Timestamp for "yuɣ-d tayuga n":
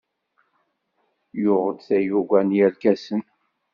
1.41-2.55